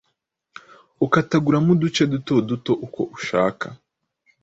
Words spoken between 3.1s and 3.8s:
ushaka.